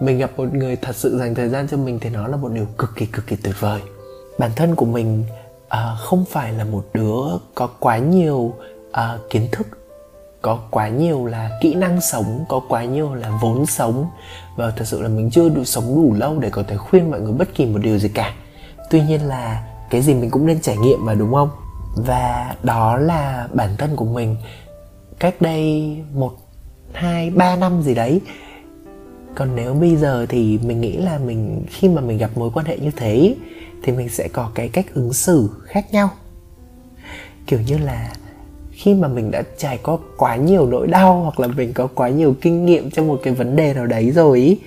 mình 0.00 0.18
gặp 0.18 0.30
một 0.36 0.54
người 0.54 0.76
thật 0.76 0.96
sự 0.96 1.18
dành 1.18 1.34
thời 1.34 1.48
gian 1.48 1.68
cho 1.68 1.76
mình 1.76 1.98
thì 2.00 2.10
nó 2.10 2.28
là 2.28 2.36
một 2.36 2.52
điều 2.52 2.66
cực 2.78 2.90
kỳ 2.96 3.06
cực 3.06 3.26
kỳ 3.26 3.36
tuyệt 3.36 3.54
vời. 3.60 3.80
Bản 4.38 4.50
thân 4.56 4.74
của 4.74 4.86
mình 4.86 5.24
uh, 5.66 5.98
không 5.98 6.24
phải 6.24 6.52
là 6.52 6.64
một 6.64 6.84
đứa 6.94 7.22
có 7.54 7.66
quá 7.80 7.98
nhiều 7.98 8.54
uh, 8.88 9.30
kiến 9.30 9.48
thức 9.52 9.66
có 10.46 10.58
quá 10.70 10.88
nhiều 10.88 11.26
là 11.26 11.50
kỹ 11.60 11.74
năng 11.74 12.00
sống, 12.00 12.44
có 12.48 12.60
quá 12.68 12.84
nhiều 12.84 13.14
là 13.14 13.38
vốn 13.42 13.66
sống. 13.66 14.06
Và 14.56 14.70
thật 14.76 14.84
sự 14.84 15.02
là 15.02 15.08
mình 15.08 15.30
chưa 15.30 15.48
đủ 15.48 15.64
sống 15.64 15.94
đủ 15.94 16.14
lâu 16.18 16.38
để 16.38 16.50
có 16.50 16.62
thể 16.62 16.76
khuyên 16.76 17.10
mọi 17.10 17.20
người 17.20 17.32
bất 17.32 17.54
kỳ 17.54 17.66
một 17.66 17.78
điều 17.82 17.98
gì 17.98 18.08
cả. 18.08 18.34
Tuy 18.90 19.02
nhiên 19.02 19.20
là 19.20 19.66
cái 19.90 20.02
gì 20.02 20.14
mình 20.14 20.30
cũng 20.30 20.46
nên 20.46 20.60
trải 20.60 20.76
nghiệm 20.76 21.06
mà, 21.06 21.14
đúng 21.14 21.32
không? 21.34 21.50
Và 21.96 22.54
đó 22.62 22.96
là 22.96 23.48
bản 23.52 23.76
thân 23.78 23.96
của 23.96 24.04
mình. 24.04 24.36
Cách 25.18 25.34
đây 25.40 25.96
một, 26.14 26.32
hai, 26.92 27.30
ba 27.30 27.56
năm 27.56 27.82
gì 27.82 27.94
đấy. 27.94 28.20
Còn 29.34 29.56
nếu 29.56 29.74
bây 29.74 29.96
giờ 29.96 30.26
thì 30.28 30.58
mình 30.58 30.80
nghĩ 30.80 30.96
là 30.96 31.18
mình, 31.18 31.64
khi 31.68 31.88
mà 31.88 32.00
mình 32.00 32.18
gặp 32.18 32.30
mối 32.34 32.50
quan 32.54 32.66
hệ 32.66 32.78
như 32.78 32.90
thế, 32.96 33.34
thì 33.82 33.92
mình 33.92 34.08
sẽ 34.08 34.28
có 34.28 34.50
cái 34.54 34.68
cách 34.68 34.86
ứng 34.94 35.12
xử 35.12 35.50
khác 35.64 35.92
nhau. 35.92 36.10
Kiểu 37.46 37.60
như 37.66 37.78
là 37.78 38.10
khi 38.76 38.94
mà 38.94 39.08
mình 39.08 39.30
đã 39.30 39.42
trải 39.56 39.78
qua 39.82 39.96
quá 40.16 40.36
nhiều 40.36 40.66
nỗi 40.66 40.86
đau 40.86 41.20
hoặc 41.20 41.40
là 41.40 41.48
mình 41.56 41.72
có 41.72 41.86
quá 41.94 42.08
nhiều 42.08 42.36
kinh 42.40 42.66
nghiệm 42.66 42.90
trong 42.90 43.06
một 43.08 43.20
cái 43.22 43.34
vấn 43.34 43.56
đề 43.56 43.74
nào 43.74 43.86
đấy 43.86 44.10
rồi 44.10 44.40
ý, 44.40 44.58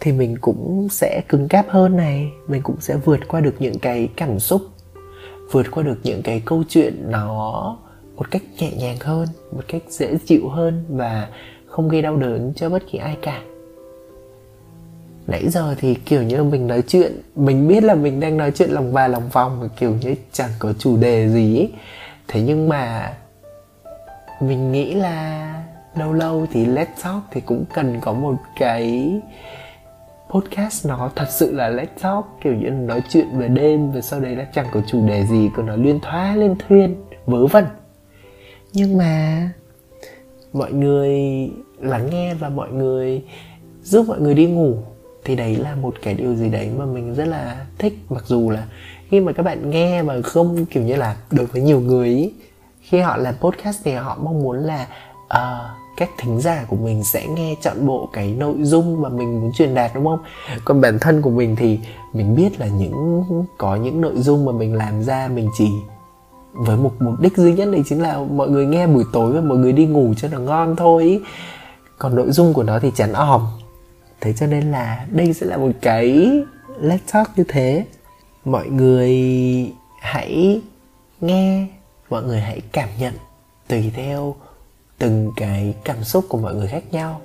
thì 0.00 0.12
mình 0.12 0.36
cũng 0.40 0.88
sẽ 0.90 1.22
cứng 1.28 1.48
cáp 1.48 1.68
hơn 1.68 1.96
này 1.96 2.28
mình 2.48 2.62
cũng 2.62 2.76
sẽ 2.80 2.96
vượt 3.04 3.20
qua 3.28 3.40
được 3.40 3.54
những 3.58 3.78
cái 3.78 4.08
cảm 4.16 4.38
xúc 4.40 4.62
vượt 5.50 5.66
qua 5.70 5.82
được 5.82 5.98
những 6.02 6.22
cái 6.22 6.42
câu 6.44 6.62
chuyện 6.68 7.10
nó 7.10 7.76
một 8.16 8.30
cách 8.30 8.42
nhẹ 8.58 8.72
nhàng 8.76 8.96
hơn 9.00 9.28
một 9.52 9.62
cách 9.68 9.82
dễ 9.88 10.16
chịu 10.26 10.48
hơn 10.48 10.84
và 10.88 11.28
không 11.66 11.88
gây 11.88 12.02
đau 12.02 12.16
đớn 12.16 12.52
cho 12.56 12.70
bất 12.70 12.82
kỳ 12.90 12.98
ai 12.98 13.16
cả 13.22 13.42
nãy 15.26 15.48
giờ 15.48 15.74
thì 15.78 15.94
kiểu 15.94 16.22
như 16.22 16.44
mình 16.44 16.66
nói 16.66 16.82
chuyện 16.88 17.22
mình 17.36 17.68
biết 17.68 17.84
là 17.84 17.94
mình 17.94 18.20
đang 18.20 18.36
nói 18.36 18.50
chuyện 18.50 18.70
lòng 18.70 18.92
và 18.92 19.08
lòng 19.08 19.28
vòng 19.32 19.58
và 19.60 19.68
kiểu 19.68 19.94
như 20.00 20.14
chẳng 20.32 20.50
có 20.58 20.72
chủ 20.78 20.96
đề 20.96 21.28
gì 21.28 21.58
ấy. 21.58 21.72
thế 22.28 22.40
nhưng 22.40 22.68
mà 22.68 23.12
mình 24.40 24.72
nghĩ 24.72 24.94
là 24.94 25.54
lâu 25.94 26.12
lâu 26.12 26.46
thì 26.52 26.66
let's 26.66 26.86
talk 27.02 27.22
thì 27.30 27.40
cũng 27.40 27.64
cần 27.74 28.00
có 28.00 28.12
một 28.12 28.36
cái 28.56 29.12
podcast 30.30 30.86
nó 30.86 31.10
thật 31.16 31.26
sự 31.30 31.54
là 31.54 31.70
let's 31.70 31.86
talk 32.02 32.24
kiểu 32.42 32.54
như 32.54 32.70
nói 32.70 33.02
chuyện 33.08 33.38
về 33.38 33.48
đêm 33.48 33.92
và 33.92 34.00
sau 34.00 34.20
đấy 34.20 34.36
là 34.36 34.46
chẳng 34.54 34.66
có 34.72 34.80
chủ 34.86 35.06
đề 35.06 35.26
gì 35.26 35.50
cứ 35.56 35.62
nói 35.62 35.78
liên 35.78 36.00
thoá 36.00 36.36
liên 36.36 36.56
thuyên 36.68 36.94
vớ 37.26 37.46
vẩn. 37.46 37.64
Nhưng 38.72 38.98
mà 38.98 39.50
mọi 40.52 40.72
người 40.72 41.20
lắng 41.78 42.08
nghe 42.10 42.34
và 42.34 42.48
mọi 42.48 42.70
người 42.70 43.22
giúp 43.82 44.04
mọi 44.08 44.20
người 44.20 44.34
đi 44.34 44.46
ngủ 44.46 44.76
thì 45.24 45.36
đấy 45.36 45.56
là 45.56 45.74
một 45.74 45.94
cái 46.02 46.14
điều 46.14 46.34
gì 46.34 46.48
đấy 46.48 46.70
mà 46.78 46.84
mình 46.86 47.14
rất 47.14 47.28
là 47.28 47.66
thích. 47.78 47.98
Mặc 48.08 48.24
dù 48.26 48.50
là 48.50 48.66
khi 49.08 49.20
mà 49.20 49.32
các 49.32 49.42
bạn 49.42 49.70
nghe 49.70 50.02
mà 50.02 50.22
không 50.22 50.66
kiểu 50.66 50.82
như 50.82 50.96
là 50.96 51.16
đối 51.30 51.46
với 51.46 51.62
nhiều 51.62 51.80
người 51.80 52.08
ý, 52.08 52.32
khi 52.88 52.98
họ 52.98 53.16
làm 53.16 53.34
podcast 53.40 53.80
thì 53.84 53.92
họ 53.92 54.16
mong 54.22 54.42
muốn 54.42 54.56
là 54.56 54.86
uh, 55.24 55.78
các 55.96 56.10
thính 56.18 56.40
giả 56.40 56.64
của 56.68 56.76
mình 56.76 57.04
sẽ 57.04 57.26
nghe 57.26 57.56
trọn 57.60 57.86
bộ 57.86 58.08
cái 58.12 58.34
nội 58.38 58.54
dung 58.58 59.02
mà 59.02 59.08
mình 59.08 59.40
muốn 59.40 59.52
truyền 59.52 59.74
đạt 59.74 59.90
đúng 59.94 60.04
không? 60.04 60.18
Còn 60.64 60.80
bản 60.80 60.98
thân 61.00 61.22
của 61.22 61.30
mình 61.30 61.56
thì 61.56 61.80
mình 62.12 62.36
biết 62.36 62.60
là 62.60 62.66
những 62.66 63.24
có 63.58 63.76
những 63.76 64.00
nội 64.00 64.14
dung 64.16 64.44
mà 64.44 64.52
mình 64.52 64.74
làm 64.74 65.02
ra 65.02 65.28
mình 65.28 65.48
chỉ 65.58 65.70
với 66.52 66.76
một 66.76 66.92
mục 67.00 67.20
đích 67.20 67.36
duy 67.36 67.52
nhất 67.52 67.68
đấy 67.72 67.82
chính 67.86 68.02
là 68.02 68.18
mọi 68.18 68.48
người 68.48 68.66
nghe 68.66 68.86
buổi 68.86 69.04
tối 69.12 69.32
và 69.32 69.40
mọi 69.40 69.58
người 69.58 69.72
đi 69.72 69.86
ngủ 69.86 70.14
cho 70.16 70.28
nó 70.28 70.38
ngon 70.38 70.76
thôi. 70.76 71.02
Ý. 71.02 71.20
còn 71.98 72.14
nội 72.14 72.30
dung 72.30 72.54
của 72.54 72.62
nó 72.62 72.78
thì 72.78 72.92
chán 72.94 73.12
òm 73.12 73.42
thế 74.20 74.32
cho 74.32 74.46
nên 74.46 74.70
là 74.70 75.06
đây 75.10 75.32
sẽ 75.32 75.46
là 75.46 75.56
một 75.56 75.70
cái 75.82 76.30
let's 76.82 76.98
talk 77.12 77.38
như 77.38 77.44
thế. 77.48 77.84
Mọi 78.44 78.68
người 78.68 79.12
hãy 80.00 80.60
nghe 81.20 81.66
mọi 82.10 82.22
người 82.22 82.40
hãy 82.40 82.60
cảm 82.72 82.88
nhận 83.00 83.14
tùy 83.68 83.92
theo 83.96 84.34
từng 84.98 85.32
cái 85.36 85.74
cảm 85.84 86.04
xúc 86.04 86.24
của 86.28 86.38
mọi 86.38 86.54
người 86.54 86.68
khác 86.68 86.82
nhau. 86.90 87.20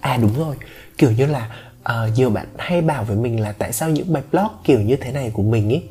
À 0.00 0.16
đúng 0.16 0.38
rồi. 0.38 0.56
Kiểu 0.98 1.10
như 1.10 1.26
là 1.26 1.50
uh, 1.80 2.16
nhiều 2.16 2.30
bạn 2.30 2.46
hay 2.56 2.82
bảo 2.82 3.04
với 3.04 3.16
mình 3.16 3.40
là 3.40 3.52
tại 3.52 3.72
sao 3.72 3.90
những 3.90 4.12
bài 4.12 4.22
blog 4.32 4.48
kiểu 4.64 4.80
như 4.80 4.96
thế 4.96 5.12
này 5.12 5.30
của 5.34 5.42
mình 5.42 5.72
ấy 5.72 5.82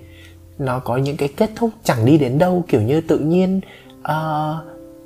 nó 0.60 0.80
có 0.80 0.98
những 0.98 1.18
cái 1.18 1.30
kết 1.38 1.50
thúc 1.56 1.70
chẳng 1.84 2.06
đi 2.06 2.18
đến 2.18 2.38
đâu. 2.38 2.64
Kiểu 2.68 2.82
như 2.82 3.02
tự 3.02 3.20
nhiên 3.20 3.62
uh, 4.00 4.56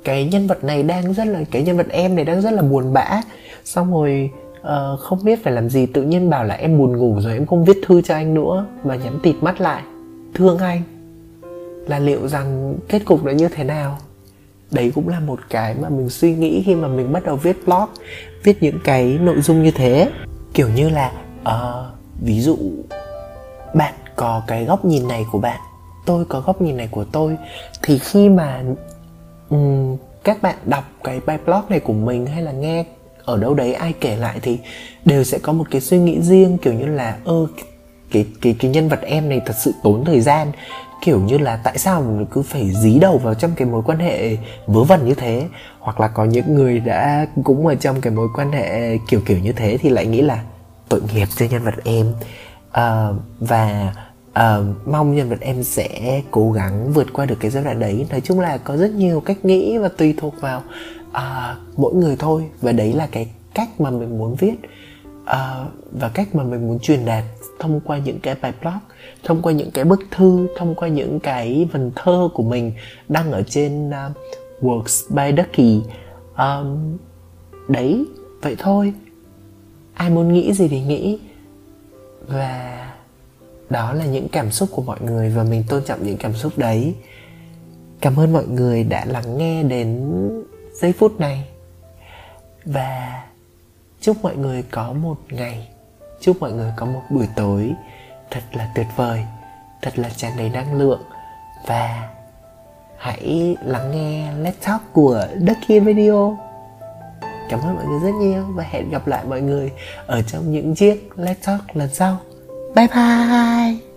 cái 0.04 0.24
nhân 0.24 0.46
vật 0.46 0.64
này 0.64 0.82
đang 0.82 1.14
rất 1.14 1.24
là 1.24 1.40
cái 1.50 1.62
nhân 1.62 1.76
vật 1.76 1.86
em 1.90 2.16
này 2.16 2.24
đang 2.24 2.42
rất 2.42 2.50
là 2.50 2.62
buồn 2.62 2.92
bã. 2.92 3.20
Xong 3.64 3.92
rồi 3.92 4.30
uh, 4.60 5.00
không 5.00 5.24
biết 5.24 5.44
phải 5.44 5.52
làm 5.52 5.70
gì 5.70 5.86
tự 5.86 6.02
nhiên 6.02 6.30
bảo 6.30 6.44
là 6.44 6.54
em 6.54 6.78
buồn 6.78 6.96
ngủ 6.96 7.20
rồi 7.20 7.32
em 7.32 7.46
không 7.46 7.64
viết 7.64 7.76
thư 7.86 8.02
cho 8.02 8.14
anh 8.14 8.34
nữa 8.34 8.66
và 8.82 8.96
nhắm 8.96 9.20
tịt 9.22 9.36
mắt 9.40 9.60
lại. 9.60 9.82
Thương 10.34 10.58
anh 10.58 10.82
là 11.88 11.98
liệu 11.98 12.28
rằng 12.28 12.76
kết 12.88 13.04
cục 13.04 13.24
nó 13.24 13.32
như 13.32 13.48
thế 13.48 13.64
nào? 13.64 13.98
Đấy 14.70 14.92
cũng 14.94 15.08
là 15.08 15.20
một 15.20 15.40
cái 15.50 15.74
mà 15.74 15.88
mình 15.88 16.08
suy 16.08 16.34
nghĩ 16.34 16.62
khi 16.66 16.74
mà 16.74 16.88
mình 16.88 17.12
bắt 17.12 17.24
đầu 17.24 17.36
viết 17.36 17.56
blog 17.66 17.88
viết 18.42 18.62
những 18.62 18.78
cái 18.84 19.18
nội 19.20 19.40
dung 19.40 19.62
như 19.62 19.70
thế. 19.70 20.10
Kiểu 20.54 20.68
như 20.68 20.88
là 20.88 21.12
uh, 21.42 21.86
ví 22.20 22.40
dụ 22.40 22.58
bạn 23.74 23.94
có 24.16 24.42
cái 24.46 24.64
góc 24.64 24.84
nhìn 24.84 25.08
này 25.08 25.24
của 25.32 25.38
bạn 25.38 25.60
tôi 26.06 26.24
có 26.24 26.40
góc 26.40 26.62
nhìn 26.62 26.76
này 26.76 26.88
của 26.90 27.04
tôi. 27.04 27.36
Thì 27.82 27.98
khi 27.98 28.28
mà 28.28 28.62
um, 29.48 29.96
các 30.24 30.42
bạn 30.42 30.56
đọc 30.64 30.84
cái 31.04 31.20
bài 31.26 31.38
blog 31.46 31.62
này 31.68 31.80
của 31.80 31.92
mình 31.92 32.26
hay 32.26 32.42
là 32.42 32.52
nghe 32.52 32.84
ở 33.24 33.36
đâu 33.36 33.54
đấy 33.54 33.74
ai 33.74 33.92
kể 34.00 34.16
lại 34.16 34.38
thì 34.42 34.58
đều 35.04 35.24
sẽ 35.24 35.38
có 35.38 35.52
một 35.52 35.64
cái 35.70 35.80
suy 35.80 35.98
nghĩ 35.98 36.20
riêng 36.22 36.58
kiểu 36.58 36.74
như 36.74 36.86
là 36.86 37.16
ơ 37.24 37.46
cái 38.10 38.26
cái 38.40 38.56
cái 38.58 38.70
nhân 38.70 38.88
vật 38.88 39.00
em 39.02 39.28
này 39.28 39.40
thật 39.46 39.54
sự 39.58 39.72
tốn 39.82 40.04
thời 40.04 40.20
gian 40.20 40.52
kiểu 41.00 41.20
như 41.20 41.38
là 41.38 41.56
tại 41.56 41.78
sao 41.78 42.02
mình 42.02 42.26
cứ 42.30 42.42
phải 42.42 42.72
dí 42.82 42.98
đầu 42.98 43.18
vào 43.18 43.34
trong 43.34 43.50
cái 43.56 43.68
mối 43.68 43.82
quan 43.86 43.98
hệ 43.98 44.36
vớ 44.66 44.84
vẩn 44.84 45.06
như 45.06 45.14
thế? 45.14 45.48
Hoặc 45.78 46.00
là 46.00 46.08
có 46.08 46.24
những 46.24 46.54
người 46.54 46.80
đã 46.80 47.26
cũng 47.44 47.66
ở 47.66 47.74
trong 47.74 48.00
cái 48.00 48.12
mối 48.12 48.28
quan 48.34 48.52
hệ 48.52 48.98
kiểu 49.08 49.20
kiểu 49.26 49.38
như 49.38 49.52
thế 49.52 49.78
thì 49.78 49.88
lại 49.88 50.06
nghĩ 50.06 50.22
là 50.22 50.44
tội 50.88 51.00
nghiệp 51.14 51.28
cho 51.36 51.46
nhân 51.50 51.62
vật 51.62 51.74
em. 51.84 52.12
Uh, 52.68 53.16
và 53.40 53.94
uh, 54.30 54.88
mong 54.88 55.16
nhân 55.16 55.28
vật 55.28 55.40
em 55.40 55.62
sẽ 55.62 56.22
cố 56.30 56.52
gắng 56.52 56.92
vượt 56.92 57.06
qua 57.12 57.26
được 57.26 57.36
cái 57.40 57.50
giai 57.50 57.64
đoạn 57.64 57.80
đấy. 57.80 58.06
Nói 58.10 58.20
chung 58.20 58.40
là 58.40 58.58
có 58.58 58.76
rất 58.76 58.90
nhiều 58.90 59.20
cách 59.20 59.44
nghĩ 59.44 59.78
và 59.78 59.88
tùy 59.88 60.14
thuộc 60.16 60.34
vào 60.40 60.62
uh, 61.10 61.76
mỗi 61.76 61.94
người 61.94 62.16
thôi. 62.18 62.44
Và 62.60 62.72
đấy 62.72 62.92
là 62.92 63.08
cái 63.12 63.28
cách 63.54 63.80
mà 63.80 63.90
mình 63.90 64.18
muốn 64.18 64.34
viết 64.34 64.54
uh, 65.22 65.72
và 65.92 66.08
cách 66.14 66.34
mà 66.34 66.44
mình 66.44 66.68
muốn 66.68 66.78
truyền 66.78 67.04
đạt 67.04 67.24
thông 67.58 67.80
qua 67.80 67.98
những 67.98 68.20
cái 68.20 68.34
bài 68.42 68.52
blog 68.60 68.78
thông 69.24 69.42
qua 69.42 69.52
những 69.52 69.70
cái 69.70 69.84
bức 69.84 70.00
thư 70.10 70.48
thông 70.56 70.74
qua 70.74 70.88
những 70.88 71.20
cái 71.20 71.68
vần 71.72 71.92
thơ 71.96 72.28
của 72.34 72.42
mình 72.42 72.72
đăng 73.08 73.32
ở 73.32 73.42
trên 73.42 73.90
uh, 73.90 74.16
works 74.60 75.14
by 75.14 75.42
ducky. 75.42 75.82
Um, 76.36 76.96
đấy 77.68 78.04
vậy 78.42 78.56
thôi. 78.58 78.92
Ai 79.94 80.10
muốn 80.10 80.32
nghĩ 80.32 80.52
gì 80.52 80.68
thì 80.68 80.80
nghĩ. 80.80 81.18
Và 82.26 82.84
đó 83.70 83.92
là 83.92 84.06
những 84.06 84.28
cảm 84.28 84.50
xúc 84.50 84.68
của 84.72 84.82
mọi 84.82 85.00
người 85.00 85.30
và 85.30 85.44
mình 85.44 85.64
tôn 85.68 85.84
trọng 85.84 86.02
những 86.02 86.16
cảm 86.16 86.34
xúc 86.34 86.52
đấy. 86.56 86.94
Cảm 88.00 88.16
ơn 88.16 88.32
mọi 88.32 88.46
người 88.46 88.84
đã 88.84 89.04
lắng 89.04 89.38
nghe 89.38 89.62
đến 89.62 90.10
giây 90.72 90.92
phút 90.92 91.20
này. 91.20 91.44
Và 92.64 93.22
chúc 94.00 94.16
mọi 94.22 94.36
người 94.36 94.62
có 94.70 94.92
một 94.92 95.16
ngày 95.30 95.68
chúc 96.20 96.36
mọi 96.40 96.52
người 96.52 96.72
có 96.76 96.86
một 96.86 97.02
buổi 97.10 97.28
tối 97.36 97.72
thật 98.30 98.40
là 98.52 98.68
tuyệt 98.74 98.86
vời, 98.96 99.24
thật 99.82 99.98
là 99.98 100.10
tràn 100.16 100.32
đầy 100.38 100.48
năng 100.48 100.74
lượng 100.74 101.02
và 101.66 102.08
hãy 102.98 103.56
lắng 103.64 103.90
nghe 103.90 104.32
Let's 104.32 104.52
Talk 104.66 104.82
của 104.92 105.26
Ducky 105.40 105.80
Radio 105.80 106.36
Cảm 107.48 107.60
ơn 107.60 107.74
mọi 107.74 107.84
người 107.84 108.00
rất 108.00 108.18
nhiều 108.18 108.44
và 108.48 108.64
hẹn 108.70 108.90
gặp 108.90 109.06
lại 109.06 109.24
mọi 109.28 109.40
người 109.40 109.72
ở 110.06 110.22
trong 110.22 110.52
những 110.52 110.74
chiếc 110.74 111.08
Let's 111.16 111.34
Talk 111.44 111.76
lần 111.76 111.88
sau. 111.94 112.16
Bye 112.74 112.86
bye! 112.94 113.87